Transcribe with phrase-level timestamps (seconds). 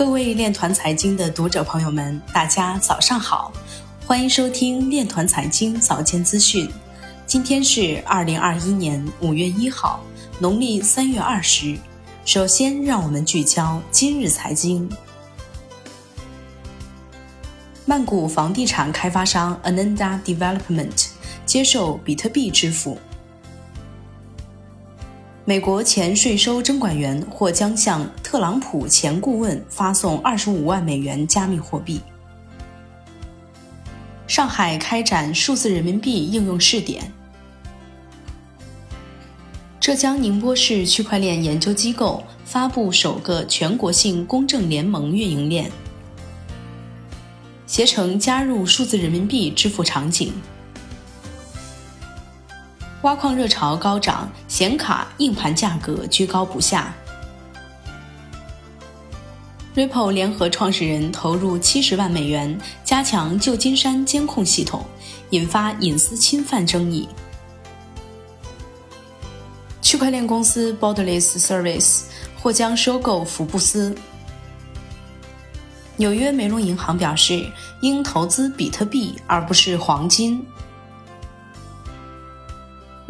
[0.00, 3.52] 各位链团财经的读者朋友们，大家早上好，
[4.06, 6.66] 欢迎收听链团财经早间资讯。
[7.26, 10.02] 今天是二零二一年五月一号，
[10.38, 11.76] 农历三月二十。
[12.24, 14.88] 首先，让我们聚焦今日财经。
[17.84, 21.08] 曼谷房地产开发商 Ananda Development
[21.44, 22.96] 接受比特币支付。
[25.50, 32.00] 美国前税收征管员或将向特朗普前顾问发送二十五万美元加密货币。
[34.28, 37.02] 上海开展数字人民币应用试点。
[39.80, 45.68] 浙江宁波市区块链研究机构发布首个全国性公证联盟运营链。
[47.66, 50.32] 携程加入数字人民币支付场景。
[53.02, 56.94] 挖矿热潮高涨，显卡硬盘价格居高不下。
[59.74, 64.84] Ripple 联合创始人投入七十万美元加强旧金山监控系统，
[65.30, 67.08] 引发隐私侵犯争议。
[69.80, 72.02] 区块链公司 Borderless Service
[72.38, 73.94] 或将收购福布斯。
[75.96, 80.44] 纽约梅隆银行表示，应投资比特币而不是黄金。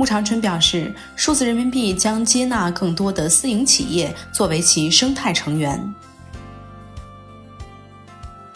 [0.00, 5.94] 穆长春表示，数字人民币将接纳更多的私营企业作为其生态成员。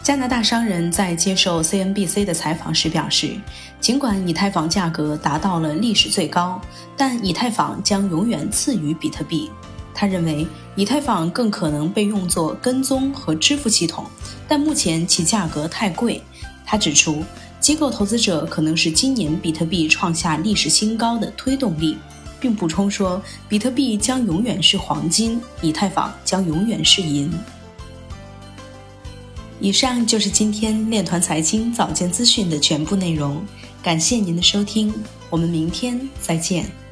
[0.01, 3.39] 加拿大商人在接受 CNBC 的采访时表示，
[3.79, 6.59] 尽管以太坊价格达到了历史最高，
[6.97, 9.51] 但以太坊将永远次于比特币。
[9.93, 14.03] 他认为，以太坊更可能被用作跟踪和支付系统，
[14.47, 16.23] 但目前其价格太贵。
[16.65, 17.23] 他指出。
[17.65, 21.97] 机构投资者可能是今年比特币创下历史新高的推动力，
[22.39, 27.27] 并补充说，比特币将永远是黄金，以太坊将永远是银。
[29.59, 33.43] 以上就是今天链团财经早间资讯的全部内容，
[33.81, 34.93] 感谢您的收听，
[35.31, 36.84] 我们明天再见。